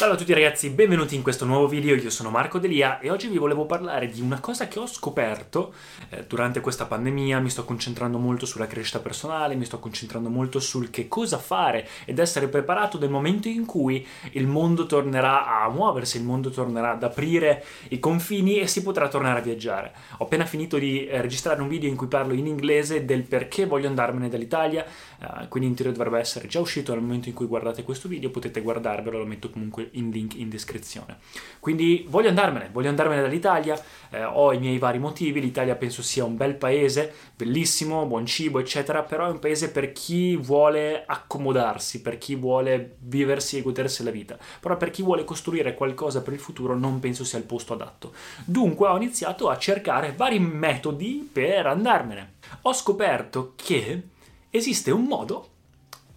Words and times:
Salve 0.00 0.14
a 0.14 0.18
tutti 0.18 0.32
ragazzi, 0.32 0.70
benvenuti 0.70 1.14
in 1.14 1.20
questo 1.20 1.44
nuovo 1.44 1.68
video, 1.68 1.94
io 1.94 2.08
sono 2.08 2.30
Marco 2.30 2.58
Delia 2.58 3.00
e 3.00 3.10
oggi 3.10 3.28
vi 3.28 3.36
volevo 3.36 3.66
parlare 3.66 4.08
di 4.08 4.22
una 4.22 4.40
cosa 4.40 4.66
che 4.66 4.78
ho 4.78 4.86
scoperto 4.86 5.74
eh, 6.08 6.24
durante 6.26 6.60
questa 6.60 6.86
pandemia, 6.86 7.38
mi 7.38 7.50
sto 7.50 7.66
concentrando 7.66 8.16
molto 8.16 8.46
sulla 8.46 8.66
crescita 8.66 9.00
personale, 9.00 9.56
mi 9.56 9.66
sto 9.66 9.78
concentrando 9.78 10.30
molto 10.30 10.58
sul 10.58 10.88
che 10.88 11.06
cosa 11.06 11.36
fare 11.36 11.86
ed 12.06 12.18
essere 12.18 12.48
preparato 12.48 12.98
nel 12.98 13.10
momento 13.10 13.48
in 13.48 13.66
cui 13.66 14.06
il 14.30 14.46
mondo 14.46 14.86
tornerà 14.86 15.62
a 15.62 15.68
muoversi, 15.68 16.16
il 16.16 16.24
mondo 16.24 16.48
tornerà 16.48 16.92
ad 16.92 17.02
aprire 17.02 17.62
i 17.90 17.98
confini 17.98 18.58
e 18.58 18.66
si 18.66 18.82
potrà 18.82 19.06
tornare 19.06 19.40
a 19.40 19.42
viaggiare. 19.42 19.92
Ho 20.16 20.24
appena 20.24 20.46
finito 20.46 20.78
di 20.78 21.06
eh, 21.08 21.20
registrare 21.20 21.60
un 21.60 21.68
video 21.68 21.90
in 21.90 21.96
cui 21.96 22.06
parlo 22.06 22.32
in 22.32 22.46
inglese 22.46 23.04
del 23.04 23.24
perché 23.24 23.66
voglio 23.66 23.88
andarmene 23.88 24.30
dall'Italia, 24.30 24.82
eh, 24.82 25.46
quindi 25.48 25.68
in 25.68 25.74
teoria 25.74 25.92
dovrebbe 25.92 26.20
essere 26.20 26.48
già 26.48 26.58
uscito 26.58 26.94
nel 26.94 27.02
momento 27.02 27.28
in 27.28 27.34
cui 27.34 27.44
guardate 27.44 27.82
questo 27.82 28.08
video, 28.08 28.30
potete 28.30 28.62
guardarvelo, 28.62 29.18
lo 29.18 29.26
metto 29.26 29.50
comunque 29.50 29.88
in 29.92 30.10
link 30.10 30.34
in 30.36 30.48
descrizione. 30.48 31.18
Quindi 31.58 32.06
voglio 32.08 32.28
andarmene, 32.28 32.70
voglio 32.72 32.88
andarmene 32.88 33.20
dall'Italia, 33.20 33.80
eh, 34.10 34.24
ho 34.24 34.52
i 34.52 34.58
miei 34.58 34.78
vari 34.78 34.98
motivi, 34.98 35.40
l'Italia 35.40 35.76
penso 35.76 36.02
sia 36.02 36.24
un 36.24 36.36
bel 36.36 36.54
paese, 36.54 37.12
bellissimo, 37.36 38.06
buon 38.06 38.26
cibo, 38.26 38.58
eccetera, 38.58 39.02
però 39.02 39.26
è 39.26 39.30
un 39.30 39.38
paese 39.38 39.70
per 39.70 39.92
chi 39.92 40.36
vuole 40.36 41.04
accomodarsi, 41.06 42.00
per 42.00 42.18
chi 42.18 42.34
vuole 42.34 42.96
viversi 43.00 43.58
e 43.58 43.62
godersi 43.62 44.02
la 44.02 44.10
vita, 44.10 44.38
però 44.60 44.76
per 44.76 44.90
chi 44.90 45.02
vuole 45.02 45.24
costruire 45.24 45.74
qualcosa 45.74 46.22
per 46.22 46.32
il 46.32 46.40
futuro 46.40 46.76
non 46.76 46.98
penso 47.00 47.24
sia 47.24 47.38
il 47.38 47.44
posto 47.44 47.74
adatto. 47.74 48.12
Dunque 48.44 48.88
ho 48.88 48.96
iniziato 48.96 49.48
a 49.48 49.58
cercare 49.58 50.14
vari 50.16 50.38
metodi 50.38 51.28
per 51.30 51.66
andarmene. 51.66 52.34
Ho 52.62 52.72
scoperto 52.72 53.52
che 53.56 54.02
esiste 54.50 54.90
un 54.90 55.04
modo 55.04 55.48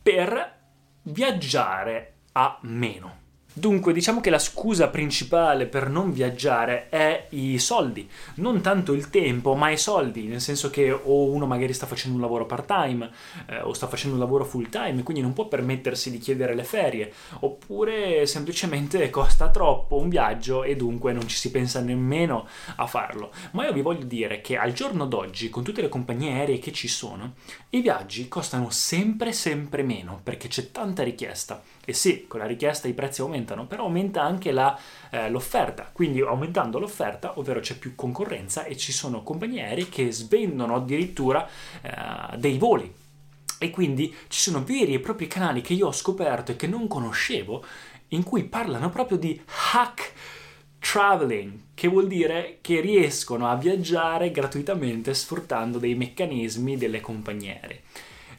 per 0.01 0.61
viaggiare 1.03 2.13
a 2.33 2.57
meno. 2.61 3.21
Dunque, 3.55 3.93
diciamo 3.93 4.19
che 4.19 4.31
la 4.31 4.39
scusa 4.39 4.87
principale 4.87 5.67
per 5.67 5.87
non 5.87 6.11
viaggiare 6.11 6.89
è 6.89 7.27
i 7.29 7.59
soldi, 7.59 8.09
non 8.35 8.61
tanto 8.61 8.93
il 8.93 9.11
tempo, 9.11 9.53
ma 9.53 9.69
i 9.69 9.77
soldi, 9.77 10.23
nel 10.23 10.41
senso 10.41 10.71
che 10.71 10.91
o 10.91 11.25
uno 11.25 11.45
magari 11.45 11.71
sta 11.71 11.85
facendo 11.85 12.15
un 12.15 12.23
lavoro 12.23 12.47
part-time 12.47 13.11
eh, 13.45 13.61
o 13.61 13.73
sta 13.73 13.87
facendo 13.87 14.15
un 14.15 14.21
lavoro 14.21 14.43
full-time, 14.43 15.03
quindi 15.03 15.21
non 15.21 15.33
può 15.33 15.47
permettersi 15.47 16.09
di 16.09 16.17
chiedere 16.17 16.55
le 16.55 16.63
ferie, 16.63 17.13
oppure 17.41 18.25
semplicemente 18.25 19.07
costa 19.11 19.51
troppo 19.51 19.97
un 19.97 20.09
viaggio 20.09 20.63
e 20.63 20.75
dunque 20.75 21.13
non 21.13 21.27
ci 21.27 21.37
si 21.37 21.51
pensa 21.51 21.79
nemmeno 21.79 22.47
a 22.77 22.87
farlo. 22.87 23.31
Ma 23.51 23.67
io 23.67 23.73
vi 23.73 23.81
voglio 23.81 24.05
dire 24.05 24.41
che 24.41 24.57
al 24.57 24.73
giorno 24.73 25.05
d'oggi, 25.05 25.51
con 25.51 25.61
tutte 25.63 25.83
le 25.83 25.89
compagnie 25.89 26.31
aeree 26.31 26.57
che 26.57 26.71
ci 26.71 26.87
sono, 26.87 27.33
i 27.69 27.81
viaggi 27.81 28.27
costano 28.27 28.71
sempre 28.71 29.31
sempre 29.31 29.83
meno 29.83 30.19
perché 30.23 30.47
c'è 30.47 30.71
tanta 30.71 31.03
richiesta. 31.03 31.61
E 31.85 31.93
sì, 31.93 32.25
con 32.27 32.39
la 32.39 32.45
richiesta 32.45 32.87
i 32.87 32.93
prezzi 32.93 33.21
aumentano, 33.21 33.42
però 33.45 33.83
aumenta 33.83 34.21
anche 34.21 34.51
la, 34.51 34.77
eh, 35.09 35.29
l'offerta. 35.29 35.89
Quindi 35.91 36.21
aumentando 36.21 36.79
l'offerta, 36.79 37.37
ovvero 37.37 37.59
c'è 37.59 37.77
più 37.77 37.95
concorrenza 37.95 38.63
e 38.63 38.77
ci 38.77 38.91
sono 38.91 39.23
compagnie 39.23 39.63
aeree 39.63 39.89
che 39.89 40.11
svendono 40.11 40.75
addirittura 40.75 41.47
eh, 41.81 42.37
dei 42.37 42.57
voli. 42.57 42.91
E 43.59 43.69
quindi 43.69 44.13
ci 44.27 44.39
sono 44.39 44.63
veri 44.63 44.93
e 44.93 44.99
propri 44.99 45.27
canali 45.27 45.61
che 45.61 45.73
io 45.73 45.87
ho 45.87 45.93
scoperto 45.93 46.51
e 46.51 46.55
che 46.55 46.67
non 46.67 46.87
conoscevo, 46.87 47.63
in 48.09 48.23
cui 48.23 48.43
parlano 48.43 48.89
proprio 48.89 49.17
di 49.17 49.39
hack 49.73 50.13
traveling, 50.79 51.59
che 51.73 51.87
vuol 51.87 52.07
dire 52.07 52.57
che 52.61 52.81
riescono 52.81 53.47
a 53.47 53.55
viaggiare 53.55 54.31
gratuitamente 54.31 55.13
sfruttando 55.13 55.79
dei 55.79 55.95
meccanismi 55.95 56.77
delle 56.77 56.99
compagnie 56.99 57.59
aeree. 57.61 57.81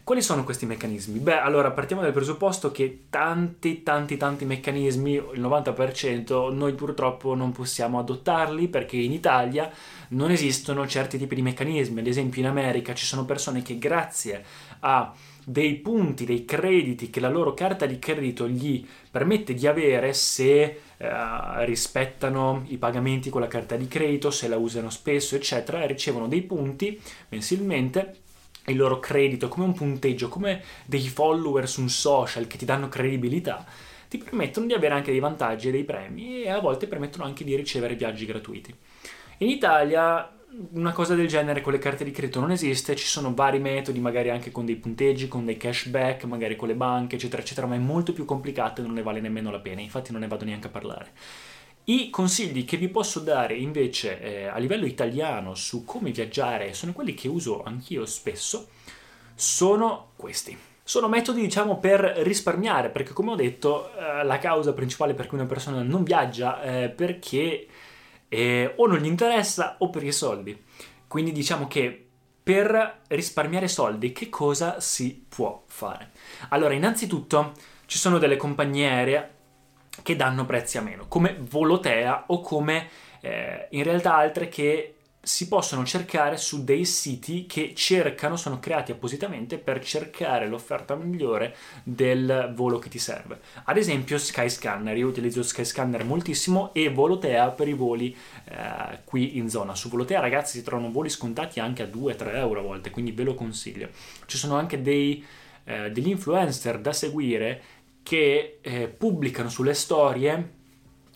Quali 0.04 0.20
sono 0.20 0.44
questi 0.44 0.66
meccanismi? 0.66 1.18
Beh, 1.18 1.40
allora 1.40 1.70
partiamo 1.70 2.02
dal 2.02 2.12
presupposto 2.12 2.70
che 2.70 3.04
tanti, 3.08 3.82
tanti, 3.82 4.18
tanti 4.18 4.44
meccanismi, 4.44 5.12
il 5.14 5.40
90%, 5.40 6.52
noi 6.52 6.74
purtroppo 6.74 7.34
non 7.34 7.52
possiamo 7.52 7.98
adottarli 7.98 8.68
perché 8.68 8.98
in 8.98 9.12
Italia 9.12 9.70
non 10.08 10.30
esistono 10.30 10.86
certi 10.86 11.16
tipi 11.16 11.36
di 11.36 11.40
meccanismi. 11.40 12.00
Ad 12.00 12.06
esempio 12.06 12.42
in 12.42 12.48
America 12.48 12.92
ci 12.92 13.06
sono 13.06 13.24
persone 13.24 13.62
che 13.62 13.78
grazie 13.78 14.44
a 14.80 15.10
dei 15.42 15.76
punti, 15.76 16.26
dei 16.26 16.44
crediti 16.44 17.08
che 17.08 17.20
la 17.20 17.30
loro 17.30 17.54
carta 17.54 17.86
di 17.86 17.98
credito 17.98 18.46
gli 18.46 18.86
permette 19.10 19.54
di 19.54 19.66
avere 19.66 20.12
se 20.12 20.80
eh, 20.98 21.64
rispettano 21.64 22.62
i 22.66 22.76
pagamenti 22.76 23.30
con 23.30 23.40
la 23.40 23.48
carta 23.48 23.74
di 23.76 23.88
credito, 23.88 24.30
se 24.30 24.48
la 24.48 24.58
usano 24.58 24.90
spesso, 24.90 25.34
eccetera, 25.34 25.86
ricevono 25.86 26.28
dei 26.28 26.42
punti 26.42 27.00
mensilmente 27.30 28.18
il 28.66 28.76
loro 28.76 28.98
credito, 29.00 29.48
come 29.48 29.66
un 29.66 29.74
punteggio, 29.74 30.28
come 30.28 30.62
dei 30.84 31.06
follower 31.08 31.68
su 31.68 31.80
un 31.80 31.88
social 31.88 32.46
che 32.46 32.56
ti 32.56 32.64
danno 32.64 32.88
credibilità, 32.88 33.64
ti 34.08 34.18
permettono 34.18 34.66
di 34.66 34.72
avere 34.72 34.94
anche 34.94 35.10
dei 35.10 35.20
vantaggi 35.20 35.68
e 35.68 35.72
dei 35.72 35.84
premi 35.84 36.42
e 36.42 36.50
a 36.50 36.60
volte 36.60 36.86
permettono 36.86 37.24
anche 37.24 37.44
di 37.44 37.54
ricevere 37.56 37.94
viaggi 37.94 38.26
gratuiti. 38.26 38.74
In 39.38 39.48
Italia 39.48 40.30
una 40.72 40.92
cosa 40.92 41.14
del 41.14 41.26
genere 41.26 41.60
con 41.60 41.72
le 41.72 41.78
carte 41.78 42.04
di 42.04 42.12
credito 42.12 42.38
non 42.38 42.52
esiste, 42.52 42.94
ci 42.94 43.06
sono 43.06 43.34
vari 43.34 43.58
metodi, 43.58 43.98
magari 43.98 44.30
anche 44.30 44.52
con 44.52 44.64
dei 44.64 44.76
punteggi, 44.76 45.26
con 45.26 45.44
dei 45.44 45.56
cashback, 45.56 46.24
magari 46.24 46.54
con 46.54 46.68
le 46.68 46.74
banche, 46.74 47.16
eccetera, 47.16 47.42
eccetera, 47.42 47.66
ma 47.66 47.74
è 47.74 47.78
molto 47.78 48.12
più 48.12 48.24
complicato 48.24 48.80
e 48.80 48.84
non 48.84 48.94
ne 48.94 49.02
vale 49.02 49.20
nemmeno 49.20 49.50
la 49.50 49.58
pena, 49.58 49.80
infatti 49.80 50.12
non 50.12 50.20
ne 50.20 50.28
vado 50.28 50.44
neanche 50.44 50.68
a 50.68 50.70
parlare. 50.70 51.10
I 51.86 52.08
consigli 52.08 52.64
che 52.64 52.78
vi 52.78 52.88
posso 52.88 53.20
dare 53.20 53.56
invece 53.56 54.18
eh, 54.20 54.46
a 54.46 54.56
livello 54.56 54.86
italiano 54.86 55.54
su 55.54 55.84
come 55.84 56.12
viaggiare, 56.12 56.72
sono 56.72 56.92
quelli 56.92 57.12
che 57.12 57.28
uso 57.28 57.62
anch'io 57.62 58.06
spesso, 58.06 58.68
sono 59.34 60.12
questi. 60.16 60.56
Sono 60.82 61.08
metodi, 61.08 61.42
diciamo, 61.42 61.78
per 61.78 62.00
risparmiare, 62.00 62.88
perché 62.88 63.12
come 63.12 63.32
ho 63.32 63.36
detto, 63.36 63.90
eh, 63.96 64.24
la 64.24 64.38
causa 64.38 64.72
principale 64.72 65.12
per 65.12 65.26
cui 65.26 65.36
una 65.36 65.46
persona 65.46 65.82
non 65.82 66.04
viaggia 66.04 66.62
è 66.62 66.88
perché 66.88 67.66
eh, 68.28 68.72
o 68.76 68.86
non 68.86 68.98
gli 68.98 69.06
interessa 69.06 69.76
o 69.78 69.90
per 69.90 70.04
i 70.04 70.12
soldi. 70.12 70.58
Quindi 71.06 71.32
diciamo 71.32 71.66
che 71.66 72.06
per 72.42 73.02
risparmiare 73.08 73.68
soldi 73.68 74.12
che 74.12 74.28
cosa 74.28 74.80
si 74.80 75.24
può 75.28 75.64
fare? 75.66 76.12
Allora, 76.48 76.74
innanzitutto 76.74 77.52
ci 77.86 77.98
sono 77.98 78.18
delle 78.18 78.36
compagnie 78.36 78.88
aeree 78.88 79.33
che 80.02 80.16
danno 80.16 80.44
prezzi 80.44 80.78
a 80.78 80.82
meno, 80.82 81.06
come 81.08 81.36
Volotea 81.38 82.24
o 82.28 82.40
come 82.40 82.88
eh, 83.20 83.68
in 83.70 83.82
realtà 83.82 84.16
altre 84.16 84.48
che 84.48 84.94
si 85.24 85.48
possono 85.48 85.84
cercare 85.84 86.36
su 86.36 86.64
dei 86.64 86.84
siti 86.84 87.46
che 87.46 87.72
cercano, 87.74 88.36
sono 88.36 88.60
creati 88.60 88.92
appositamente 88.92 89.58
per 89.58 89.82
cercare 89.82 90.46
l'offerta 90.46 90.94
migliore 90.94 91.56
del 91.82 92.52
volo 92.54 92.78
che 92.78 92.90
ti 92.90 92.98
serve. 92.98 93.40
Ad 93.64 93.78
esempio 93.78 94.18
Skyscanner, 94.18 94.96
io 94.96 95.08
utilizzo 95.08 95.42
Skyscanner 95.42 96.04
moltissimo 96.04 96.72
e 96.74 96.90
Volotea 96.90 97.48
per 97.48 97.68
i 97.68 97.72
voli 97.72 98.14
eh, 98.44 99.00
qui 99.04 99.38
in 99.38 99.48
zona. 99.48 99.74
Su 99.74 99.88
Volotea 99.88 100.20
ragazzi 100.20 100.58
si 100.58 100.64
trovano 100.64 100.92
voli 100.92 101.08
scontati 101.08 101.58
anche 101.58 101.82
a 101.82 101.86
2-3 101.86 102.34
euro 102.36 102.60
a 102.60 102.62
volte, 102.62 102.90
quindi 102.90 103.12
ve 103.12 103.24
lo 103.24 103.34
consiglio. 103.34 103.88
Ci 104.26 104.36
sono 104.36 104.56
anche 104.56 104.82
dei, 104.82 105.24
eh, 105.64 105.90
degli 105.90 106.08
influencer 106.08 106.78
da 106.78 106.92
seguire 106.92 107.62
che 108.04 108.58
eh, 108.60 108.86
pubblicano 108.86 109.48
sulle 109.48 109.74
storie, 109.74 110.52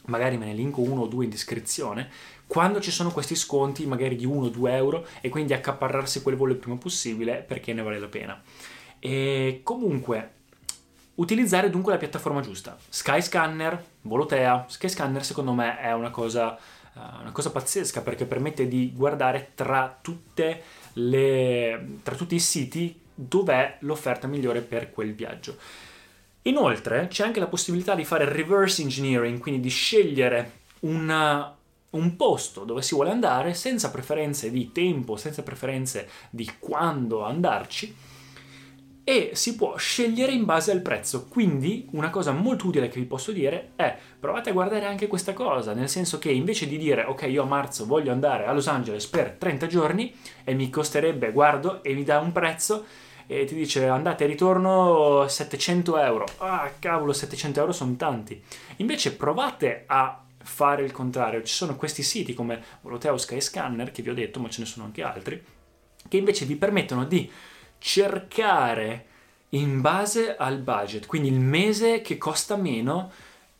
magari 0.06 0.36
me 0.38 0.46
ne 0.46 0.54
linko 0.54 0.80
uno 0.80 1.02
o 1.02 1.06
due 1.06 1.24
in 1.24 1.30
descrizione, 1.30 2.10
quando 2.48 2.80
ci 2.80 2.90
sono 2.90 3.12
questi 3.12 3.36
sconti 3.36 3.86
magari 3.86 4.16
di 4.16 4.26
1-2 4.26 4.70
euro 4.70 5.06
e 5.20 5.28
quindi 5.28 5.52
accaparrarsi 5.52 6.22
quel 6.22 6.34
volo 6.34 6.52
il 6.52 6.58
prima 6.58 6.78
possibile 6.78 7.44
perché 7.46 7.74
ne 7.74 7.82
vale 7.82 8.00
la 8.00 8.08
pena. 8.08 8.42
E 8.98 9.60
comunque 9.62 10.32
utilizzare 11.16 11.68
dunque 11.68 11.92
la 11.92 11.98
piattaforma 11.98 12.40
giusta. 12.40 12.76
Skyscanner, 12.88 13.84
Volotea, 14.00 14.64
Skyscanner 14.66 15.22
secondo 15.22 15.52
me 15.52 15.78
è 15.78 15.92
una 15.92 16.10
cosa, 16.10 16.58
uh, 16.94 17.20
una 17.20 17.32
cosa 17.32 17.50
pazzesca 17.50 18.00
perché 18.00 18.24
permette 18.24 18.66
di 18.66 18.92
guardare 18.94 19.50
tra, 19.54 20.00
le, 20.94 21.86
tra 22.02 22.14
tutti 22.14 22.34
i 22.34 22.40
siti 22.40 22.98
dov'è 23.14 23.76
l'offerta 23.80 24.26
migliore 24.26 24.62
per 24.62 24.90
quel 24.90 25.14
viaggio. 25.14 25.56
Inoltre 26.42 27.08
c'è 27.08 27.24
anche 27.24 27.40
la 27.40 27.46
possibilità 27.46 27.94
di 27.94 28.04
fare 28.04 28.24
reverse 28.24 28.82
engineering, 28.82 29.38
quindi 29.38 29.60
di 29.60 29.68
scegliere 29.68 30.52
una, 30.80 31.54
un 31.90 32.16
posto 32.16 32.64
dove 32.64 32.82
si 32.82 32.94
vuole 32.94 33.10
andare 33.10 33.54
senza 33.54 33.90
preferenze 33.90 34.50
di 34.50 34.72
tempo, 34.72 35.16
senza 35.16 35.42
preferenze 35.42 36.08
di 36.30 36.50
quando 36.58 37.24
andarci 37.24 37.94
e 39.08 39.30
si 39.32 39.56
può 39.56 39.74
scegliere 39.78 40.32
in 40.32 40.44
base 40.44 40.70
al 40.70 40.82
prezzo. 40.82 41.28
Quindi 41.28 41.88
una 41.92 42.10
cosa 42.10 42.32
molto 42.32 42.66
utile 42.66 42.88
che 42.88 43.00
vi 43.00 43.06
posso 43.06 43.32
dire 43.32 43.70
è 43.74 43.96
provate 44.20 44.50
a 44.50 44.52
guardare 44.52 44.84
anche 44.84 45.06
questa 45.06 45.32
cosa, 45.32 45.72
nel 45.72 45.88
senso 45.88 46.18
che 46.18 46.30
invece 46.30 46.66
di 46.66 46.76
dire 46.76 47.04
ok 47.04 47.22
io 47.22 47.44
a 47.44 47.46
marzo 47.46 47.86
voglio 47.86 48.12
andare 48.12 48.44
a 48.44 48.52
Los 48.52 48.68
Angeles 48.68 49.06
per 49.06 49.36
30 49.38 49.66
giorni 49.66 50.14
e 50.44 50.52
mi 50.52 50.68
costerebbe, 50.68 51.32
guardo 51.32 51.82
e 51.82 51.94
mi 51.94 52.04
dà 52.04 52.18
un 52.18 52.32
prezzo 52.32 52.84
e 53.30 53.44
ti 53.44 53.54
dice 53.54 53.86
andate 53.86 54.24
e 54.24 54.26
ritorno 54.26 55.28
700 55.28 55.98
euro. 55.98 56.24
Ah 56.38 56.72
cavolo 56.78 57.12
700 57.12 57.60
euro 57.60 57.72
sono 57.72 57.94
tanti. 57.94 58.42
Invece 58.76 59.14
provate 59.14 59.84
a 59.86 60.24
fare 60.42 60.82
il 60.82 60.92
contrario. 60.92 61.42
Ci 61.42 61.52
sono 61.52 61.76
questi 61.76 62.02
siti 62.02 62.32
come 62.32 62.62
Voloteo 62.80 63.18
Sky 63.18 63.42
Scanner, 63.42 63.92
che 63.92 64.00
vi 64.00 64.08
ho 64.08 64.14
detto, 64.14 64.40
ma 64.40 64.48
ce 64.48 64.60
ne 64.60 64.66
sono 64.66 64.86
anche 64.86 65.02
altri, 65.02 65.44
che 66.08 66.16
invece 66.16 66.46
vi 66.46 66.56
permettono 66.56 67.04
di 67.04 67.30
cercare 67.76 69.04
in 69.50 69.82
base 69.82 70.34
al 70.34 70.58
budget, 70.58 71.06
quindi 71.06 71.28
il 71.28 71.40
mese 71.40 72.00
che 72.00 72.16
costa 72.16 72.56
meno, 72.56 73.12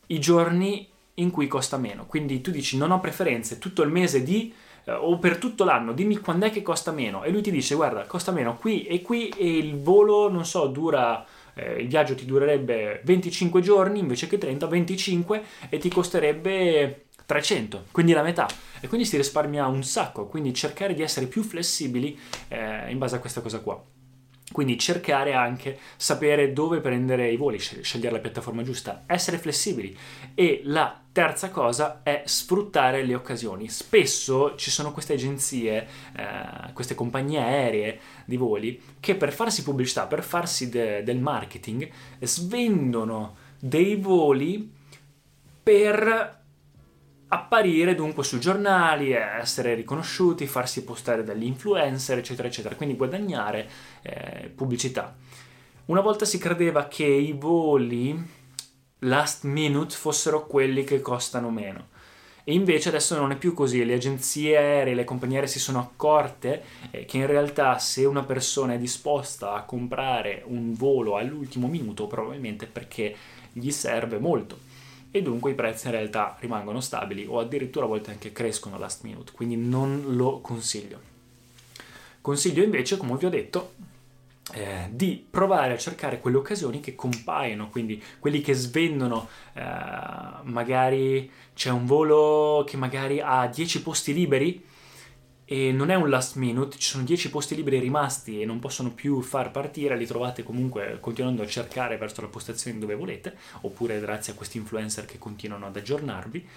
i 0.07 0.19
giorni 0.19 0.87
in 1.15 1.29
cui 1.29 1.47
costa 1.47 1.77
meno. 1.77 2.07
Quindi 2.07 2.41
tu 2.41 2.49
dici 2.49 2.75
non 2.75 2.89
ho 2.89 2.99
preferenze, 2.99 3.59
tutto 3.59 3.83
il 3.83 3.91
mese 3.91 4.23
di 4.23 4.51
eh, 4.85 4.91
o 4.91 5.17
per 5.17 5.37
tutto 5.37 5.63
l'anno, 5.63 5.93
dimmi 5.93 6.17
quando 6.17 6.45
è 6.45 6.51
che 6.51 6.61
costa 6.61 6.91
meno 6.91 7.23
e 7.23 7.29
lui 7.29 7.41
ti 7.41 7.51
dice 7.51 7.75
guarda, 7.75 8.05
costa 8.05 8.31
meno 8.31 8.57
qui 8.57 8.83
e 8.83 9.01
qui 9.01 9.29
e 9.29 9.57
il 9.57 9.79
volo, 9.81 10.29
non 10.29 10.45
so, 10.45 10.67
dura 10.67 11.25
eh, 11.53 11.81
il 11.81 11.87
viaggio 11.87 12.15
ti 12.15 12.25
durerebbe 12.25 13.01
25 13.03 13.61
giorni 13.61 13.99
invece 13.99 14.27
che 14.27 14.37
30, 14.37 14.67
25 14.67 15.43
e 15.69 15.77
ti 15.77 15.89
costerebbe 15.89 17.05
300, 17.25 17.85
quindi 17.91 18.13
la 18.13 18.23
metà. 18.23 18.47
E 18.79 18.87
quindi 18.87 19.05
si 19.05 19.17
risparmia 19.17 19.67
un 19.67 19.83
sacco, 19.83 20.25
quindi 20.25 20.53
cercare 20.53 20.93
di 20.93 21.03
essere 21.03 21.27
più 21.27 21.43
flessibili 21.43 22.17
eh, 22.47 22.89
in 22.89 22.97
base 22.97 23.17
a 23.17 23.19
questa 23.19 23.41
cosa 23.41 23.59
qua. 23.59 23.98
Quindi 24.51 24.79
cercare 24.79 25.33
anche 25.33 25.77
sapere 25.95 26.53
dove 26.53 26.79
prendere 26.79 27.29
i 27.29 27.37
voli, 27.37 27.59
scegliere 27.59 28.15
la 28.15 28.21
piattaforma 28.21 28.63
giusta, 28.63 29.03
essere 29.05 29.37
flessibili. 29.37 29.95
E 30.33 30.61
la 30.63 30.99
terza 31.11 31.49
cosa 31.51 32.01
è 32.01 32.23
sfruttare 32.25 33.03
le 33.03 33.13
occasioni. 33.13 33.69
Spesso 33.69 34.55
ci 34.55 34.71
sono 34.71 34.91
queste 34.91 35.13
agenzie, 35.13 35.87
eh, 36.15 36.73
queste 36.73 36.95
compagnie 36.95 37.39
aeree 37.39 37.99
di 38.25 38.37
voli 38.37 38.81
che 38.99 39.15
per 39.15 39.31
farsi 39.31 39.63
pubblicità, 39.63 40.07
per 40.07 40.23
farsi 40.23 40.69
de- 40.69 41.03
del 41.03 41.19
marketing, 41.19 41.89
svendono 42.19 43.35
dei 43.59 43.97
voli 43.97 44.71
per 45.61 46.38
apparire 47.29 47.95
dunque 47.95 48.23
sui 48.23 48.39
giornali, 48.39 49.11
essere 49.11 49.75
riconosciuti, 49.75 50.47
farsi 50.47 50.83
postare 50.83 51.23
dagli 51.23 51.45
influencer, 51.45 52.17
eccetera, 52.17 52.47
eccetera, 52.47 52.75
quindi 52.75 52.95
guadagnare 52.95 53.69
eh, 54.01 54.51
pubblicità. 54.53 55.15
Una 55.85 56.01
volta 56.01 56.25
si 56.25 56.37
credeva 56.37 56.87
che 56.87 57.05
i 57.05 57.33
voli 57.33 58.37
last 58.99 59.43
minute 59.43 59.95
fossero 59.95 60.45
quelli 60.45 60.83
che 60.83 61.01
costano 61.01 61.49
meno. 61.49 61.97
E 62.43 62.53
invece 62.53 62.89
adesso 62.89 63.15
non 63.15 63.31
è 63.31 63.37
più 63.37 63.53
così, 63.53 63.85
le 63.85 63.93
agenzie 63.93 64.57
aeree, 64.57 64.95
le 64.95 65.03
compagnie 65.03 65.35
aeree 65.35 65.49
si 65.49 65.59
sono 65.59 65.79
accorte 65.79 66.63
eh, 66.89 67.05
che 67.05 67.17
in 67.17 67.27
realtà 67.27 67.77
se 67.77 68.05
una 68.05 68.23
persona 68.23 68.73
è 68.73 68.79
disposta 68.79 69.53
a 69.53 69.63
comprare 69.63 70.41
un 70.47 70.73
volo 70.73 71.17
all'ultimo 71.17 71.67
minuto, 71.67 72.07
probabilmente 72.07 72.65
perché 72.65 73.15
gli 73.51 73.69
serve 73.69 74.17
molto 74.17 74.68
e 75.11 75.21
dunque 75.21 75.51
i 75.51 75.55
prezzi 75.55 75.87
in 75.87 75.93
realtà 75.93 76.37
rimangono 76.39 76.81
stabili 76.81 77.25
o 77.27 77.39
addirittura 77.39 77.85
a 77.85 77.87
volte 77.87 78.11
anche 78.11 78.31
crescono 78.31 78.77
last 78.77 79.03
minute, 79.03 79.31
quindi 79.31 79.55
non 79.55 80.15
lo 80.15 80.39
consiglio. 80.39 81.07
Consiglio 82.21 82.63
invece, 82.63 82.97
come 82.97 83.15
vi 83.17 83.25
ho 83.25 83.29
detto, 83.29 83.73
eh, 84.53 84.87
di 84.91 85.25
provare 85.29 85.73
a 85.73 85.77
cercare 85.77 86.19
quelle 86.19 86.37
occasioni 86.37 86.79
che 86.79 86.95
compaiono, 86.95 87.69
quindi 87.69 88.01
quelli 88.19 88.41
che 88.41 88.53
svendono, 88.53 89.27
eh, 89.53 89.61
magari 90.43 91.31
c'è 91.53 91.69
un 91.69 91.85
volo 91.85 92.63
che 92.67 92.77
magari 92.77 93.19
ha 93.19 93.47
10 93.47 93.81
posti 93.81 94.13
liberi 94.13 94.63
e 95.51 95.71
non 95.71 95.89
è 95.89 95.95
un 95.95 96.09
last 96.09 96.35
minute, 96.35 96.77
ci 96.77 96.89
sono 96.89 97.03
10 97.03 97.31
posti 97.31 97.55
liberi 97.55 97.79
rimasti 97.79 98.39
e 98.39 98.45
non 98.45 98.59
possono 98.59 98.91
più 98.91 99.19
far 99.21 99.49
partire, 99.49 99.97
li 99.97 100.05
trovate 100.05 100.43
comunque 100.43 100.99
continuando 101.01 101.41
a 101.41 101.47
cercare 101.47 101.97
verso 101.97 102.21
la 102.21 102.27
postazione 102.27 102.77
dove 102.77 102.93
volete, 102.93 103.35
oppure 103.61 103.99
grazie 103.99 104.33
a 104.33 104.35
questi 104.35 104.57
influencer 104.57 105.05
che 105.05 105.17
continuano 105.17 105.65
ad 105.65 105.75
aggiornarvi. 105.75 106.47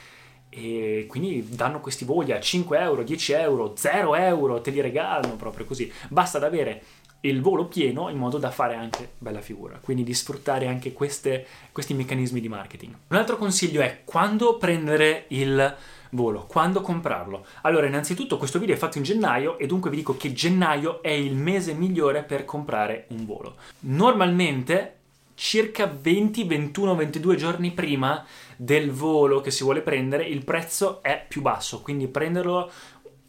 E 0.50 1.06
quindi 1.08 1.48
danno 1.48 1.80
questi 1.80 2.04
voli 2.04 2.32
a 2.32 2.40
5 2.40 2.78
euro, 2.78 3.02
10 3.02 3.32
euro, 3.32 3.72
0 3.74 4.14
euro, 4.14 4.60
te 4.60 4.70
li 4.70 4.82
regalano 4.82 5.36
proprio 5.36 5.64
così. 5.64 5.90
Basta 6.10 6.36
ad 6.36 6.44
avere 6.44 6.82
il 7.20 7.40
volo 7.40 7.64
pieno 7.64 8.10
in 8.10 8.18
modo 8.18 8.36
da 8.36 8.50
fare 8.50 8.74
anche 8.74 9.12
bella 9.16 9.40
figura, 9.40 9.78
quindi 9.80 10.02
di 10.02 10.12
sfruttare 10.12 10.66
anche 10.66 10.92
queste, 10.92 11.46
questi 11.72 11.94
meccanismi 11.94 12.42
di 12.42 12.48
marketing. 12.50 12.94
Un 13.08 13.16
altro 13.16 13.38
consiglio 13.38 13.80
è 13.80 14.02
quando 14.04 14.58
prendere 14.58 15.24
il 15.28 15.76
volo, 16.12 16.46
quando 16.46 16.80
comprarlo? 16.80 17.44
Allora, 17.62 17.86
innanzitutto 17.86 18.38
questo 18.38 18.58
video 18.58 18.74
è 18.74 18.78
fatto 18.78 18.98
in 18.98 19.04
gennaio 19.04 19.58
e 19.58 19.66
dunque 19.66 19.90
vi 19.90 19.96
dico 19.96 20.16
che 20.16 20.32
gennaio 20.32 21.02
è 21.02 21.10
il 21.10 21.34
mese 21.34 21.74
migliore 21.74 22.22
per 22.22 22.44
comprare 22.44 23.06
un 23.08 23.26
volo. 23.26 23.56
Normalmente 23.80 24.96
circa 25.34 25.86
20, 25.86 26.44
21, 26.44 26.94
22 26.94 27.36
giorni 27.36 27.72
prima 27.72 28.24
del 28.56 28.90
volo 28.90 29.40
che 29.40 29.50
si 29.50 29.64
vuole 29.64 29.80
prendere 29.80 30.24
il 30.24 30.44
prezzo 30.44 31.02
è 31.02 31.24
più 31.26 31.40
basso, 31.40 31.80
quindi 31.80 32.06
prenderlo 32.06 32.70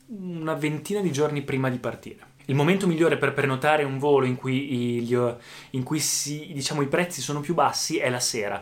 una 0.07 0.53
ventina 0.53 1.01
di 1.01 1.11
giorni 1.11 1.41
prima 1.41 1.69
di 1.69 1.77
partire. 1.77 2.31
Il 2.45 2.55
momento 2.55 2.87
migliore 2.87 3.17
per 3.17 3.33
prenotare 3.33 3.85
un 3.85 3.97
volo 3.97 4.25
in 4.25 4.35
cui, 4.35 5.01
gli, 5.01 5.17
in 5.71 5.83
cui 5.83 5.99
si, 5.99 6.51
diciamo, 6.53 6.81
i 6.81 6.87
prezzi 6.87 7.21
sono 7.21 7.39
più 7.39 7.53
bassi 7.53 7.97
è 7.97 8.09
la 8.09 8.19
sera, 8.19 8.61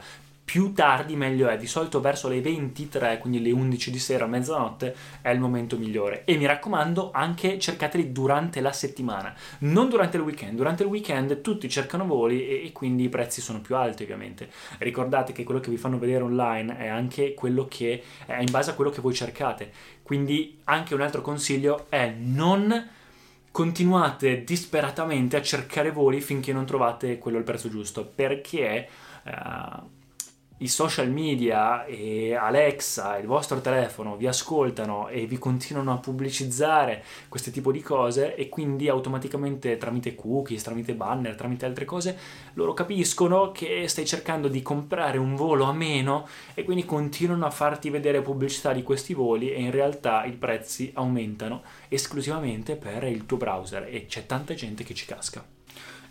più 0.51 0.73
tardi 0.73 1.15
meglio 1.15 1.47
è, 1.47 1.57
di 1.57 1.65
solito 1.65 2.01
verso 2.01 2.27
le 2.27 2.41
23, 2.41 3.19
quindi 3.19 3.41
le 3.41 3.51
11 3.51 3.89
di 3.89 3.99
sera, 3.99 4.25
mezzanotte, 4.25 4.93
è 5.21 5.29
il 5.29 5.39
momento 5.39 5.77
migliore. 5.77 6.25
E 6.25 6.35
mi 6.35 6.45
raccomando, 6.45 7.11
anche 7.13 7.57
cercateli 7.57 8.11
durante 8.11 8.59
la 8.59 8.73
settimana, 8.73 9.33
non 9.59 9.87
durante 9.87 10.17
il 10.17 10.23
weekend. 10.23 10.57
Durante 10.57 10.83
il 10.83 10.89
weekend 10.89 11.39
tutti 11.39 11.69
cercano 11.69 12.05
voli 12.05 12.45
e, 12.45 12.65
e 12.65 12.73
quindi 12.73 13.03
i 13.03 13.07
prezzi 13.07 13.39
sono 13.39 13.61
più 13.61 13.77
alti, 13.77 14.03
ovviamente. 14.03 14.49
Ricordate 14.79 15.31
che 15.31 15.45
quello 15.45 15.61
che 15.61 15.69
vi 15.69 15.77
fanno 15.77 15.97
vedere 15.97 16.25
online 16.25 16.77
è 16.77 16.87
anche 16.89 17.33
quello 17.33 17.65
che 17.69 18.03
è 18.25 18.41
in 18.41 18.51
base 18.51 18.71
a 18.71 18.73
quello 18.73 18.91
che 18.91 18.99
voi 18.99 19.13
cercate. 19.13 19.71
Quindi 20.03 20.59
anche 20.65 20.93
un 20.93 20.99
altro 20.99 21.21
consiglio 21.21 21.85
è 21.87 22.13
non 22.17 22.89
continuate 23.51 24.43
disperatamente 24.43 25.37
a 25.37 25.41
cercare 25.41 25.91
voli 25.91 26.19
finché 26.19 26.51
non 26.51 26.65
trovate 26.65 27.19
quello 27.19 27.37
al 27.37 27.45
prezzo 27.45 27.69
giusto, 27.69 28.03
perché 28.03 28.89
uh, 29.23 29.99
i 30.61 30.67
social 30.67 31.09
media 31.09 31.85
e 31.85 32.35
Alexa, 32.35 33.17
il 33.17 33.25
vostro 33.25 33.61
telefono 33.61 34.15
vi 34.15 34.27
ascoltano 34.27 35.07
e 35.07 35.25
vi 35.25 35.39
continuano 35.39 35.91
a 35.91 35.97
pubblicizzare 35.97 37.03
questo 37.29 37.49
tipo 37.49 37.71
di 37.71 37.81
cose 37.81 38.35
e 38.35 38.47
quindi 38.47 38.87
automaticamente 38.87 39.77
tramite 39.77 40.13
cookies, 40.13 40.61
tramite 40.61 40.93
banner, 40.93 41.35
tramite 41.35 41.65
altre 41.65 41.85
cose, 41.85 42.17
loro 42.53 42.73
capiscono 42.73 43.51
che 43.51 43.87
stai 43.87 44.05
cercando 44.05 44.47
di 44.47 44.61
comprare 44.61 45.17
un 45.17 45.35
volo 45.35 45.65
a 45.65 45.73
meno 45.73 46.27
e 46.53 46.63
quindi 46.63 46.85
continuano 46.85 47.47
a 47.47 47.51
farti 47.51 47.89
vedere 47.89 48.21
pubblicità 48.21 48.71
di 48.71 48.83
questi 48.83 49.15
voli 49.15 49.51
e 49.51 49.59
in 49.59 49.71
realtà 49.71 50.25
i 50.25 50.33
prezzi 50.33 50.91
aumentano 50.93 51.63
esclusivamente 51.87 52.75
per 52.75 53.03
il 53.05 53.25
tuo 53.25 53.37
browser 53.37 53.87
e 53.89 54.05
c'è 54.05 54.27
tanta 54.27 54.53
gente 54.53 54.83
che 54.83 54.93
ci 54.93 55.05
casca. 55.05 55.43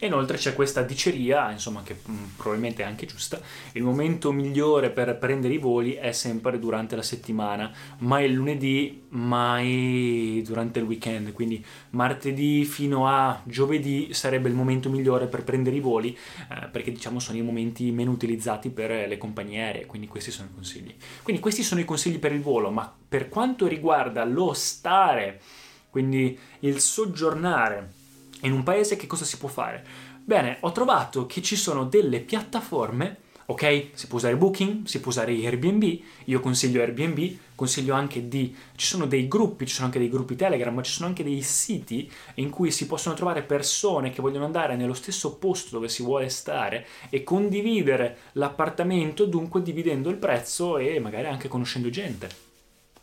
E 0.02 0.06
inoltre 0.06 0.38
c'è 0.38 0.54
questa 0.54 0.80
diceria, 0.80 1.50
insomma, 1.50 1.82
che 1.82 1.94
mm, 2.10 2.24
probabilmente 2.36 2.82
è 2.82 2.86
anche 2.86 3.04
giusta. 3.04 3.38
Il 3.72 3.82
momento 3.82 4.32
migliore 4.32 4.88
per 4.88 5.18
prendere 5.18 5.52
i 5.52 5.58
voli 5.58 5.92
è 5.92 6.12
sempre 6.12 6.58
durante 6.58 6.96
la 6.96 7.02
settimana, 7.02 7.70
mai 7.98 8.24
il 8.24 8.32
lunedì, 8.32 9.02
mai 9.10 10.42
durante 10.42 10.78
il 10.78 10.86
weekend. 10.86 11.32
Quindi 11.32 11.62
martedì 11.90 12.64
fino 12.64 13.08
a 13.08 13.42
giovedì 13.44 14.14
sarebbe 14.14 14.48
il 14.48 14.54
momento 14.54 14.88
migliore 14.88 15.26
per 15.26 15.44
prendere 15.44 15.76
i 15.76 15.80
voli, 15.80 16.16
eh, 16.50 16.68
perché 16.68 16.92
diciamo 16.92 17.18
sono 17.18 17.36
i 17.36 17.42
momenti 17.42 17.90
meno 17.90 18.10
utilizzati 18.10 18.70
per 18.70 19.06
le 19.06 19.18
compagnie 19.18 19.60
aeree. 19.60 19.84
Quindi 19.84 20.08
questi 20.08 20.30
sono 20.30 20.48
i 20.50 20.54
consigli. 20.54 20.94
Quindi 21.22 21.42
questi 21.42 21.62
sono 21.62 21.78
i 21.78 21.84
consigli 21.84 22.18
per 22.18 22.32
il 22.32 22.40
volo, 22.40 22.70
ma 22.70 22.90
per 23.06 23.28
quanto 23.28 23.66
riguarda 23.66 24.24
lo 24.24 24.54
stare, 24.54 25.42
quindi 25.90 26.38
il 26.60 26.80
soggiornare 26.80 27.98
in 28.42 28.52
un 28.52 28.62
paese 28.62 28.96
che 28.96 29.06
cosa 29.06 29.24
si 29.24 29.38
può 29.38 29.48
fare? 29.48 29.84
Bene, 30.24 30.58
ho 30.60 30.72
trovato 30.72 31.26
che 31.26 31.42
ci 31.42 31.56
sono 31.56 31.84
delle 31.84 32.20
piattaforme, 32.20 33.16
ok? 33.46 33.88
Si 33.94 34.06
può 34.06 34.18
usare 34.18 34.36
Booking, 34.36 34.86
si 34.86 35.00
può 35.00 35.10
usare 35.10 35.32
Airbnb, 35.32 36.00
io 36.26 36.40
consiglio 36.40 36.80
Airbnb, 36.80 37.36
consiglio 37.56 37.94
anche 37.94 38.28
di... 38.28 38.54
ci 38.76 38.86
sono 38.86 39.06
dei 39.06 39.26
gruppi, 39.26 39.66
ci 39.66 39.74
sono 39.74 39.86
anche 39.86 39.98
dei 39.98 40.08
gruppi 40.08 40.36
Telegram, 40.36 40.72
ma 40.72 40.82
ci 40.82 40.92
sono 40.92 41.08
anche 41.08 41.24
dei 41.24 41.42
siti 41.42 42.10
in 42.34 42.48
cui 42.48 42.70
si 42.70 42.86
possono 42.86 43.14
trovare 43.14 43.42
persone 43.42 44.10
che 44.10 44.22
vogliono 44.22 44.44
andare 44.44 44.76
nello 44.76 44.94
stesso 44.94 45.36
posto 45.36 45.70
dove 45.72 45.88
si 45.88 46.02
vuole 46.02 46.28
stare 46.28 46.86
e 47.08 47.24
condividere 47.24 48.18
l'appartamento, 48.32 49.26
dunque 49.26 49.62
dividendo 49.62 50.10
il 50.10 50.16
prezzo 50.16 50.78
e 50.78 50.98
magari 51.00 51.26
anche 51.26 51.48
conoscendo 51.48 51.90
gente. 51.90 52.49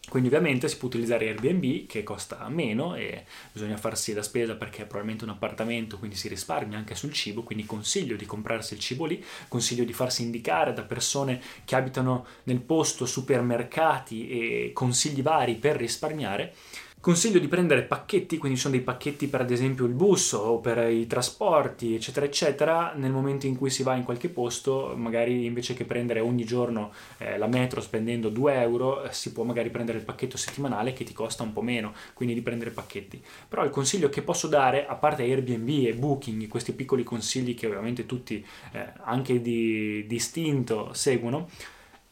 Quindi 0.09 0.29
ovviamente 0.29 0.69
si 0.69 0.77
può 0.77 0.87
utilizzare 0.87 1.27
Airbnb 1.27 1.85
che 1.85 2.03
costa 2.03 2.47
meno 2.47 2.95
e 2.95 3.25
bisogna 3.51 3.75
farsi 3.75 4.13
la 4.13 4.23
spesa 4.23 4.55
perché 4.55 4.83
è 4.83 4.85
probabilmente 4.85 5.25
un 5.25 5.31
appartamento, 5.31 5.97
quindi 5.99 6.15
si 6.15 6.29
risparmia 6.29 6.77
anche 6.77 6.95
sul 6.95 7.11
cibo, 7.11 7.43
quindi 7.43 7.65
consiglio 7.65 8.15
di 8.15 8.25
comprarsi 8.25 8.73
il 8.73 8.79
cibo 8.79 9.05
lì, 9.05 9.23
consiglio 9.49 9.83
di 9.83 9.91
farsi 9.91 10.23
indicare 10.23 10.71
da 10.71 10.83
persone 10.83 11.41
che 11.65 11.75
abitano 11.75 12.25
nel 12.43 12.61
posto, 12.61 13.05
supermercati 13.05 14.29
e 14.29 14.71
consigli 14.73 15.21
vari 15.21 15.55
per 15.55 15.75
risparmiare 15.75 16.53
Consiglio 16.99 17.39
di 17.39 17.47
prendere 17.47 17.83
pacchetti, 17.83 18.37
quindi 18.37 18.57
sono 18.57 18.73
dei 18.73 18.83
pacchetti 18.83 19.27
per 19.27 19.41
ad 19.41 19.51
esempio 19.51 19.85
il 19.85 19.93
bus 19.93 20.33
o 20.33 20.57
per 20.57 20.89
i 20.89 21.05
trasporti, 21.05 21.93
eccetera, 21.93 22.25
eccetera, 22.25 22.93
nel 22.95 23.11
momento 23.11 23.45
in 23.45 23.55
cui 23.55 23.69
si 23.69 23.83
va 23.83 23.95
in 23.95 24.03
qualche 24.03 24.29
posto, 24.29 24.93
magari 24.97 25.45
invece 25.45 25.75
che 25.75 25.85
prendere 25.85 26.19
ogni 26.19 26.43
giorno 26.43 26.91
eh, 27.19 27.37
la 27.37 27.45
metro 27.45 27.81
spendendo 27.81 28.29
2 28.29 28.61
euro, 28.61 29.03
eh, 29.03 29.13
si 29.13 29.31
può 29.31 29.43
magari 29.43 29.69
prendere 29.69 29.99
il 29.99 30.03
pacchetto 30.03 30.37
settimanale 30.37 30.91
che 30.91 31.05
ti 31.05 31.13
costa 31.13 31.43
un 31.43 31.53
po' 31.53 31.61
meno, 31.61 31.93
quindi 32.13 32.33
di 32.33 32.41
prendere 32.41 32.71
pacchetti. 32.71 33.23
Però 33.47 33.63
il 33.63 33.69
consiglio 33.69 34.09
che 34.09 34.23
posso 34.23 34.47
dare, 34.47 34.87
a 34.87 34.95
parte 34.95 35.21
Airbnb 35.21 35.85
e 35.85 35.93
Booking, 35.93 36.47
questi 36.47 36.73
piccoli 36.73 37.03
consigli 37.03 37.53
che 37.53 37.67
ovviamente 37.67 38.07
tutti 38.07 38.43
eh, 38.73 38.85
anche 39.03 39.39
di 39.39 40.03
distinto 40.07 40.91
seguono, 40.93 41.47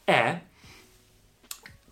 è 0.04 0.40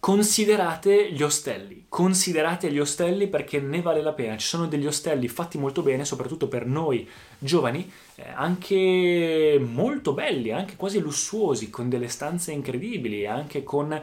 considerate 0.05 1.13
gli 1.13 1.23
ostelli, 1.23 1.87
considerate 1.89 2.71
gli 2.71 2.79
ostelli 2.79 3.27
perché 3.27 3.59
ne 3.59 3.81
vale 3.81 4.03
la 4.03 4.13
pena, 4.13 4.37
ci 4.37 4.47
sono 4.47 4.67
degli 4.67 4.87
ostelli 4.87 5.29
fatti 5.29 5.57
molto 5.57 5.81
bene, 5.81 6.05
soprattutto 6.05 6.47
per 6.47 6.67
noi 6.67 7.09
giovani, 7.45 7.91
eh, 8.17 8.25
anche 8.33 9.61
molto 9.63 10.13
belli, 10.13 10.51
anche 10.51 10.77
quasi 10.77 10.99
lussuosi, 10.99 11.69
con 11.69 11.89
delle 11.89 12.09
stanze 12.09 12.53
incredibili, 12.53 13.27
anche 13.27 13.63
con 13.63 13.93
eh, 13.93 14.03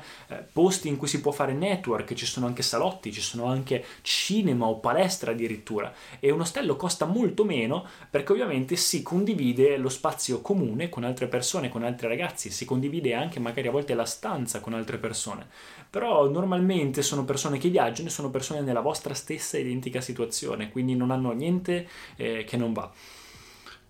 posti 0.52 0.88
in 0.88 0.98
cui 0.98 1.08
si 1.08 1.22
può 1.22 1.32
fare 1.32 1.54
network, 1.54 2.14
ci 2.14 2.26
sono 2.26 2.46
anche 2.46 2.62
salotti, 2.62 3.12
ci 3.12 3.22
sono 3.22 3.46
anche 3.46 3.84
cinema 4.02 4.66
o 4.66 4.80
palestra 4.80 5.32
addirittura. 5.32 5.94
E 6.20 6.32
un 6.32 6.42
ostello 6.42 6.76
costa 6.76 7.06
molto 7.06 7.44
meno 7.44 7.86
perché 8.10 8.32
ovviamente 8.32 8.76
si 8.76 9.02
condivide 9.02 9.78
lo 9.78 9.90
spazio 9.90 10.42
comune 10.42 10.90
con 10.90 11.04
altre 11.04 11.28
persone, 11.28 11.70
con 11.70 11.84
altri 11.84 12.08
ragazzi, 12.08 12.52
si 12.52 12.66
condivide 12.66 13.14
anche 13.14 13.40
magari 13.40 13.68
a 13.68 13.72
volte 13.72 13.94
la 13.94 14.06
stanza 14.06 14.60
con 14.60 14.74
altre 14.74 14.98
persone. 14.98 15.48
Però 15.90 16.30
normalmente 16.30 17.02
sono 17.02 17.26
persone 17.26 17.58
che 17.58 17.70
viaggiano 17.70 18.08
e 18.08 18.12
sono 18.12 18.30
persone 18.30 18.62
nella 18.62 18.82
vostra 18.82 19.14
stessa 19.14 19.58
identica 19.58 20.00
situazione, 20.00 20.70
quindi 20.70 20.96
non 20.96 21.12
hanno 21.12 21.32
niente 21.32 21.88
eh, 22.16 22.44
che 22.46 22.58
non 22.58 22.74
va. 22.74 22.92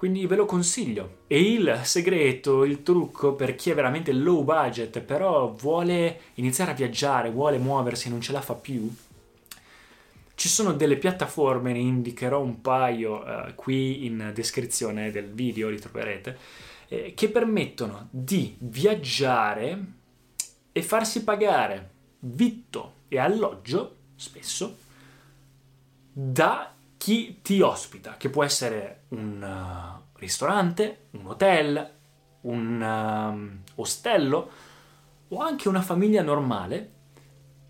Quindi 0.01 0.25
ve 0.25 0.35
lo 0.35 0.47
consiglio. 0.47 1.17
E 1.27 1.39
il 1.39 1.81
segreto, 1.83 2.63
il 2.63 2.81
trucco 2.81 3.35
per 3.35 3.53
chi 3.53 3.69
è 3.69 3.75
veramente 3.75 4.11
low 4.11 4.43
budget, 4.43 4.99
però 4.99 5.51
vuole 5.51 6.21
iniziare 6.33 6.71
a 6.71 6.73
viaggiare, 6.73 7.29
vuole 7.29 7.59
muoversi 7.59 8.07
e 8.07 8.09
non 8.09 8.19
ce 8.19 8.31
la 8.31 8.41
fa 8.41 8.55
più, 8.55 8.91
ci 10.33 10.49
sono 10.49 10.73
delle 10.73 10.97
piattaforme, 10.97 11.71
ne 11.71 11.77
indicherò 11.77 12.41
un 12.41 12.61
paio 12.61 13.21
uh, 13.21 13.53
qui 13.53 14.07
in 14.07 14.31
descrizione 14.33 15.11
del 15.11 15.29
video, 15.29 15.69
li 15.69 15.79
troverete, 15.79 16.35
eh, 16.87 17.13
che 17.13 17.29
permettono 17.29 18.07
di 18.09 18.55
viaggiare 18.57 19.85
e 20.71 20.81
farsi 20.81 21.23
pagare 21.23 21.91
vitto 22.21 22.93
e 23.07 23.19
alloggio, 23.19 23.97
spesso, 24.15 24.77
da 26.11 26.73
chi 27.01 27.39
ti 27.41 27.61
ospita, 27.61 28.15
che 28.15 28.29
può 28.29 28.43
essere 28.43 29.05
un 29.07 29.41
uh, 29.41 30.19
ristorante, 30.19 31.07
un 31.13 31.25
hotel, 31.25 31.93
un 32.41 33.63
uh, 33.73 33.81
ostello 33.81 34.51
o 35.29 35.39
anche 35.39 35.67
una 35.67 35.81
famiglia 35.81 36.21
normale 36.21 36.91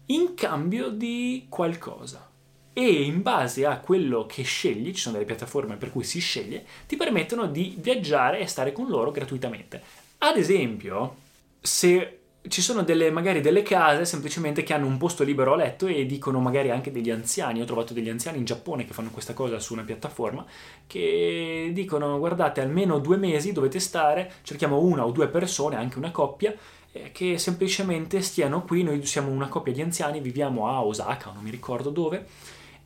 in 0.08 0.34
cambio 0.34 0.90
di 0.90 1.46
qualcosa. 1.48 2.30
E 2.74 3.04
in 3.04 3.22
base 3.22 3.66
a 3.66 3.80
quello 3.80 4.26
che 4.26 4.44
scegli, 4.44 4.94
ci 4.94 5.00
sono 5.00 5.14
delle 5.14 5.28
piattaforme 5.28 5.78
per 5.78 5.94
cui 5.94 6.04
si 6.04 6.20
sceglie, 6.20 6.66
ti 6.86 6.98
permettono 6.98 7.48
di 7.48 7.78
viaggiare 7.80 8.40
e 8.40 8.48
stare 8.48 8.74
con 8.74 8.90
loro 8.90 9.12
gratuitamente. 9.12 9.82
Ad 10.18 10.36
esempio, 10.36 11.16
se 11.62 12.21
ci 12.48 12.62
sono 12.62 12.82
delle, 12.82 13.12
magari 13.12 13.40
delle 13.40 13.62
case 13.62 14.06
semplicemente 14.06 14.64
che 14.64 14.74
hanno 14.74 14.88
un 14.88 14.98
posto 14.98 15.24
libero 15.24 15.54
a 15.54 15.56
letto 15.56 15.86
e 15.86 16.06
dicono 16.06 16.40
magari 16.40 16.72
anche 16.72 16.92
degli 16.92 17.12
anziani, 17.12 17.62
ho 17.62 17.66
trovato 17.66 17.94
degli 17.94 18.10
anziani 18.10 18.40
in 18.40 18.46
Giappone 18.46 18.86
che 18.86 18.94
fanno 18.94 19.12
questa 19.12 19.34
cosa 19.34 19.60
su 19.60 19.74
una 19.74 19.84
piattaforma, 19.84 20.44
che 20.88 21.70
dicono 21.72 22.18
guardate 22.18 22.62
almeno 22.62 23.00
due 23.00 23.18
mesi 23.18 23.52
dovete 23.52 23.80
stare, 23.80 24.32
cerchiamo 24.42 24.80
una 24.80 25.06
o 25.06 25.12
due 25.12 25.28
persone, 25.28 25.76
anche 25.76 26.00
una 26.00 26.12
coppia, 26.12 26.54
eh, 26.92 27.12
che 27.12 27.38
semplicemente 27.38 28.22
stiano 28.22 28.64
qui, 28.64 28.84
noi 28.84 29.06
siamo 29.06 29.30
una 29.30 29.48
coppia 29.48 29.74
di 29.74 29.82
anziani, 29.82 30.20
viviamo 30.20 30.68
a 30.68 30.84
Osaka, 30.84 31.32
non 31.32 31.44
mi 31.44 31.52
ricordo 31.52 31.90
dove, 31.92 32.26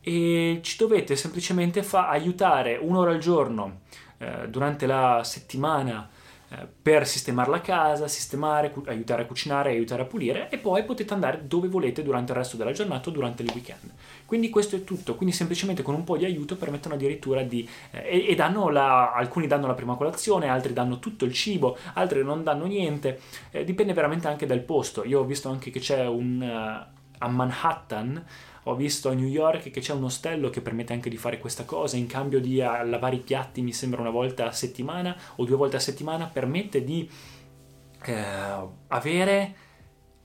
e 0.02 0.60
ci 0.62 0.76
dovete 0.76 1.16
semplicemente 1.16 1.82
fa- 1.82 2.08
aiutare 2.08 2.78
un'ora 2.80 3.10
al 3.10 3.18
giorno 3.18 3.80
eh, 4.18 4.48
durante 4.48 4.86
la 4.86 5.22
settimana 5.24 6.08
per 6.82 7.06
sistemare 7.06 7.50
la 7.50 7.60
casa, 7.60 8.08
sistemare, 8.08 8.70
cu- 8.70 8.86
aiutare 8.88 9.22
a 9.22 9.26
cucinare, 9.26 9.70
aiutare 9.70 10.02
a 10.02 10.04
pulire 10.06 10.48
e 10.48 10.58
poi 10.58 10.84
potete 10.84 11.12
andare 11.12 11.46
dove 11.46 11.68
volete 11.68 12.02
durante 12.02 12.32
il 12.32 12.38
resto 12.38 12.56
della 12.56 12.72
giornata 12.72 13.08
o 13.08 13.12
durante 13.12 13.42
il 13.42 13.50
weekend. 13.52 13.92
Quindi 14.24 14.50
questo 14.50 14.76
è 14.76 14.84
tutto, 14.84 15.14
quindi 15.14 15.34
semplicemente 15.34 15.82
con 15.82 15.94
un 15.94 16.04
po' 16.04 16.16
di 16.16 16.24
aiuto 16.24 16.56
permettono 16.56 16.94
addirittura 16.94 17.42
di... 17.42 17.68
Eh, 17.90 18.26
e, 18.28 18.34
danno 18.34 18.68
la, 18.70 19.12
alcuni 19.12 19.46
danno 19.46 19.66
la 19.66 19.74
prima 19.74 19.94
colazione, 19.96 20.48
altri 20.48 20.72
danno 20.72 20.98
tutto 20.98 21.24
il 21.24 21.32
cibo, 21.32 21.76
altri 21.94 22.24
non 22.24 22.42
danno 22.42 22.66
niente, 22.66 23.20
eh, 23.50 23.64
dipende 23.64 23.92
veramente 23.92 24.28
anche 24.28 24.46
dal 24.46 24.60
posto. 24.60 25.04
Io 25.04 25.20
ho 25.20 25.24
visto 25.24 25.48
anche 25.48 25.70
che 25.70 25.80
c'è 25.80 26.06
un... 26.06 26.40
Uh, 26.40 26.94
a 27.18 27.28
Manhattan 27.28 28.24
ho 28.64 28.74
visto 28.74 29.08
a 29.08 29.12
New 29.12 29.28
York 29.28 29.70
che 29.70 29.80
c'è 29.80 29.92
un 29.92 30.04
ostello 30.04 30.50
che 30.50 30.60
permette 30.60 30.92
anche 30.92 31.08
di 31.08 31.16
fare 31.16 31.38
questa 31.38 31.64
cosa, 31.64 31.96
in 31.96 32.06
cambio 32.06 32.40
di 32.40 32.58
eh, 32.58 32.84
lavare 32.84 33.16
i 33.16 33.20
piatti, 33.20 33.62
mi 33.62 33.72
sembra 33.72 34.00
una 34.00 34.10
volta 34.10 34.48
a 34.48 34.52
settimana 34.52 35.16
o 35.36 35.44
due 35.44 35.56
volte 35.56 35.76
a 35.76 35.80
settimana, 35.80 36.26
permette 36.26 36.82
di 36.82 37.08
eh, 38.04 38.24
avere 38.88 39.54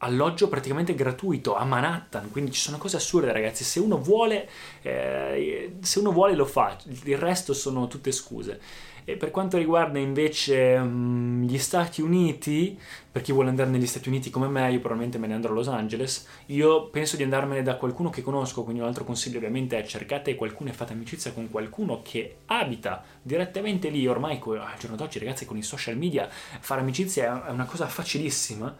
alloggio 0.03 0.47
praticamente 0.47 0.95
gratuito 0.95 1.55
a 1.55 1.63
Manhattan, 1.65 2.31
quindi 2.31 2.51
ci 2.51 2.59
sono 2.59 2.77
cose 2.77 2.97
assurde 2.97 3.31
ragazzi, 3.31 3.63
se 3.63 3.79
uno 3.79 3.99
vuole, 3.99 4.49
eh, 4.81 5.77
se 5.79 5.99
uno 5.99 6.11
vuole 6.11 6.33
lo 6.33 6.45
fa, 6.45 6.75
il 6.85 7.17
resto 7.17 7.53
sono 7.53 7.87
tutte 7.87 8.11
scuse. 8.11 8.59
E 9.03 9.15
per 9.15 9.31
quanto 9.31 9.57
riguarda 9.57 9.99
invece 9.99 10.75
um, 10.75 11.43
gli 11.43 11.57
Stati 11.57 12.01
Uniti, 12.01 12.77
per 13.11 13.21
chi 13.21 13.31
vuole 13.31 13.49
andare 13.49 13.69
negli 13.69 13.87
Stati 13.87 14.09
Uniti 14.09 14.29
come 14.29 14.47
me, 14.47 14.71
io 14.71 14.79
probabilmente 14.79 15.17
me 15.17 15.27
ne 15.27 15.33
andrò 15.33 15.51
a 15.51 15.55
Los 15.55 15.67
Angeles, 15.67 16.27
io 16.47 16.89
penso 16.89 17.17
di 17.17 17.23
andarmene 17.23 17.63
da 17.63 17.75
qualcuno 17.75 18.09
che 18.09 18.21
conosco, 18.21 18.63
quindi 18.63 18.81
un 18.81 18.87
altro 18.87 19.03
consiglio 19.03 19.37
ovviamente 19.37 19.77
è 19.77 19.85
cercate 19.85 20.35
qualcuno 20.35 20.69
e 20.69 20.73
fate 20.73 20.93
amicizia 20.93 21.31
con 21.31 21.49
qualcuno 21.49 22.01
che 22.03 22.37
abita 22.45 23.03
direttamente 23.21 23.89
lì, 23.89 24.07
ormai 24.07 24.39
al 24.43 24.77
giorno 24.79 24.95
d'oggi 24.95 25.19
ragazzi 25.19 25.45
con 25.45 25.57
i 25.57 25.63
social 25.63 25.97
media 25.97 26.29
fare 26.29 26.81
amicizia 26.81 27.47
è 27.47 27.51
una 27.51 27.65
cosa 27.65 27.87
facilissima 27.87 28.75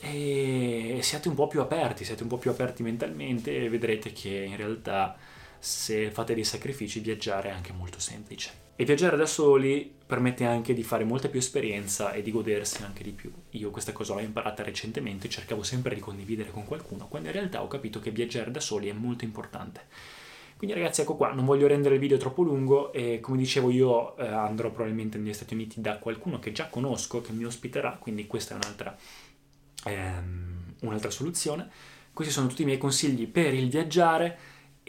e 0.00 0.98
siate 1.02 1.28
un 1.28 1.34
po' 1.34 1.46
più 1.46 1.60
aperti, 1.60 2.04
siete 2.04 2.22
un 2.22 2.28
po' 2.28 2.38
più 2.38 2.50
aperti 2.50 2.82
mentalmente 2.82 3.54
e 3.54 3.68
vedrete 3.68 4.12
che 4.12 4.30
in 4.30 4.56
realtà 4.56 5.16
se 5.58 6.10
fate 6.10 6.34
dei 6.34 6.44
sacrifici 6.44 7.00
viaggiare 7.00 7.50
è 7.50 7.52
anche 7.52 7.72
molto 7.72 8.00
semplice. 8.00 8.69
E 8.80 8.86
viaggiare 8.86 9.18
da 9.18 9.26
soli 9.26 9.92
permette 10.06 10.46
anche 10.46 10.72
di 10.72 10.82
fare 10.82 11.04
molta 11.04 11.28
più 11.28 11.38
esperienza 11.38 12.12
e 12.12 12.22
di 12.22 12.30
godersi 12.30 12.82
anche 12.82 13.02
di 13.02 13.10
più. 13.10 13.30
Io 13.50 13.68
questa 13.68 13.92
cosa 13.92 14.14
l'ho 14.14 14.20
imparata 14.20 14.62
recentemente, 14.62 15.28
cercavo 15.28 15.62
sempre 15.62 15.94
di 15.94 16.00
condividere 16.00 16.50
con 16.50 16.64
qualcuno, 16.64 17.06
quando 17.06 17.28
in 17.28 17.34
realtà 17.34 17.62
ho 17.62 17.68
capito 17.68 18.00
che 18.00 18.10
viaggiare 18.10 18.50
da 18.50 18.58
soli 18.58 18.88
è 18.88 18.94
molto 18.94 19.24
importante. 19.24 19.82
Quindi 20.56 20.74
ragazzi 20.74 21.02
ecco 21.02 21.14
qua, 21.14 21.30
non 21.34 21.44
voglio 21.44 21.66
rendere 21.66 21.96
il 21.96 22.00
video 22.00 22.16
troppo 22.16 22.40
lungo 22.40 22.90
e 22.94 23.20
come 23.20 23.36
dicevo 23.36 23.68
io 23.68 24.16
eh, 24.16 24.26
andrò 24.26 24.70
probabilmente 24.70 25.18
negli 25.18 25.34
Stati 25.34 25.52
Uniti 25.52 25.82
da 25.82 25.98
qualcuno 25.98 26.38
che 26.38 26.50
già 26.52 26.68
conosco, 26.68 27.20
che 27.20 27.32
mi 27.32 27.44
ospiterà, 27.44 27.98
quindi 28.00 28.26
questa 28.26 28.54
è 28.54 28.56
un'altra 28.56 28.96
ehm, 29.84 30.76
un'altra 30.80 31.10
soluzione. 31.10 31.68
Questi 32.14 32.32
sono 32.32 32.46
tutti 32.46 32.62
i 32.62 32.64
miei 32.64 32.78
consigli 32.78 33.26
per 33.26 33.52
il 33.52 33.68
viaggiare 33.68 34.38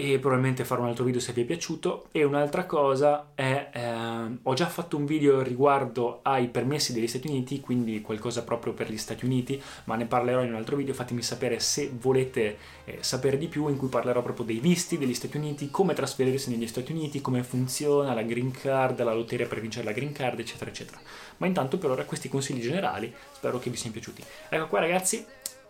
e 0.01 0.17
probabilmente 0.17 0.65
farò 0.65 0.81
un 0.81 0.87
altro 0.87 1.03
video 1.03 1.21
se 1.21 1.31
vi 1.31 1.41
è 1.41 1.45
piaciuto. 1.45 2.07
E 2.11 2.23
un'altra 2.23 2.65
cosa 2.65 3.33
è 3.35 3.69
ehm, 3.71 4.39
ho 4.41 4.53
già 4.55 4.65
fatto 4.65 4.97
un 4.97 5.05
video 5.05 5.43
riguardo 5.43 6.21
ai 6.23 6.47
permessi 6.47 6.91
degli 6.91 7.07
Stati 7.07 7.27
Uniti 7.27 7.59
quindi 7.59 8.01
qualcosa 8.01 8.43
proprio 8.43 8.73
per 8.73 8.91
gli 8.91 8.97
Stati 8.97 9.25
Uniti 9.25 9.61
ma 9.83 9.95
ne 9.95 10.07
parlerò 10.07 10.41
in 10.41 10.49
un 10.49 10.55
altro 10.55 10.75
video. 10.75 10.95
Fatemi 10.95 11.21
sapere 11.21 11.59
se 11.59 11.91
volete 11.99 12.57
eh, 12.85 12.97
sapere 13.01 13.37
di 13.37 13.47
più 13.47 13.67
in 13.67 13.77
cui 13.77 13.89
parlerò 13.89 14.23
proprio 14.23 14.43
dei 14.43 14.57
visti 14.57 14.97
degli 14.97 15.13
Stati 15.13 15.37
Uniti 15.37 15.69
come 15.69 15.93
trasferirsi 15.93 16.49
negli 16.49 16.67
Stati 16.67 16.91
Uniti 16.91 17.21
come 17.21 17.43
funziona 17.43 18.15
la 18.15 18.23
green 18.23 18.49
card 18.49 19.03
la 19.03 19.13
lotteria 19.13 19.45
per 19.45 19.61
vincere 19.61 19.85
la 19.85 19.91
green 19.91 20.13
card 20.13 20.39
eccetera 20.39 20.71
eccetera. 20.71 20.99
Ma 21.37 21.45
intanto 21.45 21.77
per 21.77 21.91
ora 21.91 22.05
questi 22.05 22.27
consigli 22.27 22.61
generali 22.61 23.13
spero 23.33 23.59
che 23.59 23.69
vi 23.69 23.77
siano 23.77 23.93
piaciuti. 23.93 24.23
Ecco 24.49 24.65
qua 24.65 24.79
ragazzi 24.79 25.23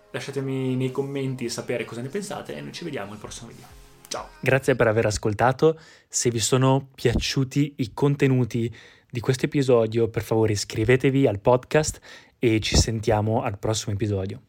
lasciatemi 0.09 0.77
nei 0.77 0.91
commenti 0.91 1.49
sapere 1.49 1.83
cosa 1.83 1.99
ne 1.99 2.07
pensate 2.07 2.55
e 2.55 2.61
noi 2.61 2.71
ci 2.71 2.85
vediamo 2.85 3.11
al 3.11 3.17
prossimo 3.17 3.49
video 3.49 3.80
Ciao. 4.11 4.27
Grazie 4.41 4.75
per 4.75 4.87
aver 4.87 5.05
ascoltato. 5.05 5.79
Se 6.09 6.29
vi 6.29 6.39
sono 6.39 6.89
piaciuti 6.93 7.75
i 7.77 7.93
contenuti 7.93 8.69
di 9.09 9.21
questo 9.21 9.45
episodio, 9.45 10.09
per 10.09 10.21
favore 10.21 10.51
iscrivetevi 10.51 11.27
al 11.27 11.39
podcast 11.39 12.01
e 12.37 12.59
ci 12.59 12.75
sentiamo 12.75 13.41
al 13.41 13.57
prossimo 13.57 13.93
episodio. 13.93 14.41